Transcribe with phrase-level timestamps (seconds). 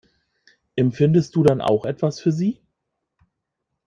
[0.75, 2.59] Empfindest du denn auch etwas für sie?